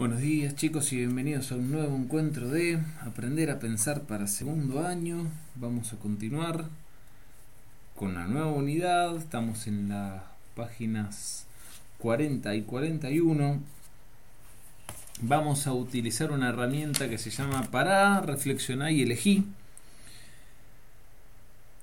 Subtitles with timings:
[0.00, 4.80] Buenos días chicos y bienvenidos a un nuevo encuentro de Aprender a Pensar para segundo
[4.80, 5.30] año.
[5.56, 6.64] Vamos a continuar
[7.96, 9.14] con la nueva unidad.
[9.18, 10.22] Estamos en las
[10.56, 11.44] páginas
[11.98, 13.60] 40 y 41.
[15.20, 19.44] Vamos a utilizar una herramienta que se llama para reflexionar y elegir.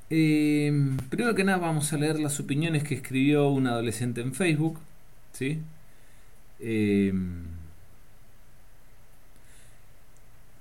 [0.10, 0.74] Eh,
[1.12, 4.80] primero que nada vamos a leer las opiniones que escribió un adolescente en Facebook.
[5.34, 5.62] ¿sí?
[6.60, 7.14] Eh,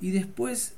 [0.00, 0.74] y después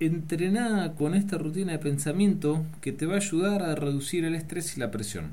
[0.00, 4.76] entrená con esta rutina de pensamiento que te va a ayudar a reducir el estrés
[4.76, 5.32] y la presión.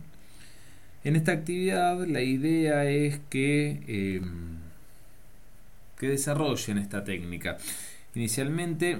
[1.03, 4.21] En esta actividad la idea es que, eh,
[5.97, 7.57] que desarrollen esta técnica.
[8.15, 8.99] Inicialmente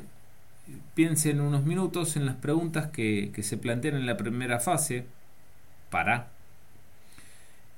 [0.96, 5.06] piensen unos minutos en las preguntas que, que se plantean en la primera fase,
[5.90, 6.28] para,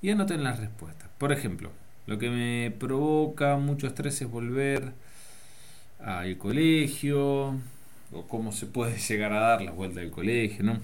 [0.01, 1.09] y anoten las respuestas.
[1.17, 1.71] Por ejemplo,
[2.07, 4.91] lo que me provoca mucho estrés es volver
[6.03, 7.55] al colegio,
[8.11, 10.77] o cómo se puede llegar a dar la vuelta del colegio, ¿no?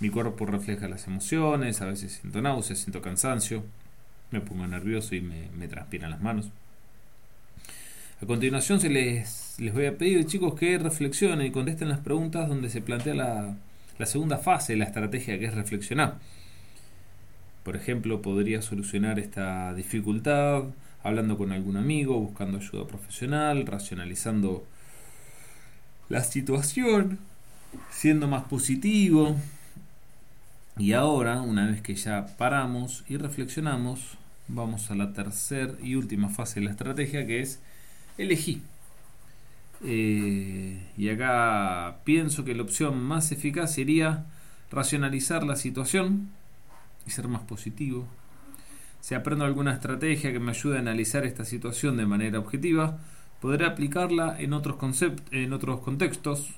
[0.00, 3.64] Mi cuerpo refleja las emociones, a veces siento náuseas, siento cansancio,
[4.30, 6.50] me pongo nervioso y me, transpiran las manos.
[8.22, 12.48] A continuación se les, les voy a pedir, chicos, que reflexionen y contesten las preguntas
[12.48, 13.56] donde se plantea la,
[13.98, 16.18] la segunda fase de la estrategia, que es reflexionar.
[17.64, 20.64] Por ejemplo, podría solucionar esta dificultad
[21.02, 24.66] hablando con algún amigo, buscando ayuda profesional, racionalizando
[26.08, 27.18] la situación,
[27.90, 29.36] siendo más positivo.
[30.76, 34.16] Y ahora, una vez que ya paramos y reflexionamos,
[34.48, 37.60] vamos a la tercera y última fase de la estrategia que es
[38.16, 38.62] elegir.
[39.84, 44.24] Eh, y acá pienso que la opción más eficaz sería
[44.70, 46.30] racionalizar la situación
[47.06, 48.06] y ser más positivo,
[49.00, 52.98] si aprendo alguna estrategia que me ayude a analizar esta situación de manera objetiva,
[53.40, 56.50] podré aplicarla en otros, en otros contextos.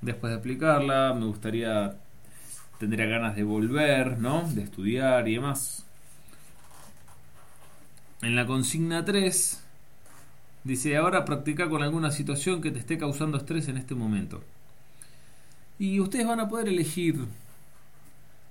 [0.00, 1.96] Después de aplicarla, me gustaría,
[2.78, 4.48] tendría ganas de volver, ¿no?
[4.52, 5.86] De estudiar y demás.
[8.22, 9.62] En la consigna 3
[10.64, 14.42] dice, ahora practica con alguna situación que te esté causando estrés en este momento.
[15.78, 17.26] Y ustedes van a poder elegir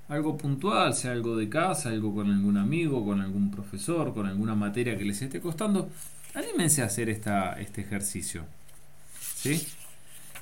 [0.08, 4.56] algo puntual, sea algo de casa, algo con algún amigo, con algún profesor, con alguna
[4.56, 5.90] materia que les esté costando,
[6.34, 8.46] anímense a hacer esta, este ejercicio.
[9.20, 9.68] ¿sí?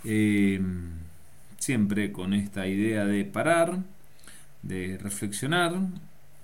[0.04, 0.92] Em,
[1.60, 3.80] siempre con esta idea de parar,
[4.62, 5.76] de reflexionar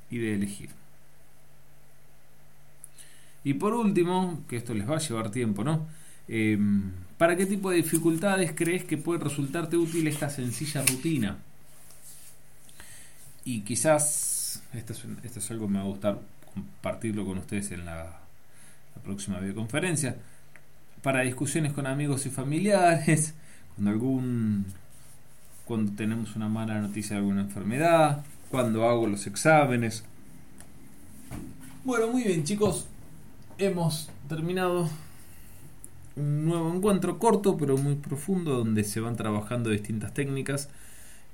[0.09, 0.69] y de elegir.
[3.43, 5.87] Y por último, que esto les va a llevar tiempo, ¿no?
[6.27, 11.37] Em, ¿Para qué tipo de dificultades crees que puede resultarte útil esta sencilla rutina?
[13.49, 14.93] Y quizás esto
[15.23, 16.19] es, algo que me va a gustar
[16.53, 18.15] compartirlo con ustedes en la,
[19.03, 20.17] próxima videoconferencia
[21.01, 23.33] para discusiones con amigos y familiares
[23.75, 24.65] cuando algún
[25.65, 30.03] cuando tenemos una mala noticia de alguna enfermedad cuando hago los exámenes.
[31.85, 32.87] Bueno muy bien chicos
[33.57, 34.89] hemos terminado
[36.17, 40.69] un nuevo encuentro corto pero muy profundo donde se van trabajando distintas técnicas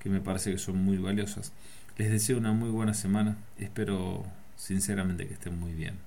[0.06, 1.52] que me parece que son muy valiosas
[1.98, 3.38] les deseo una muy buena semana.
[3.58, 5.98] Espero sinceramente que estén muy bien.